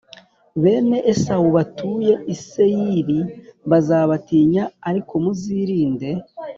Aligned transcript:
bene 0.63 0.97
Esawu, 1.11 1.47
batuye 1.57 2.13
i 2.33 2.35
Seyiri. 2.45 3.19
Bazabatinya, 3.69 4.63
arikomuzirinde. 4.87 6.09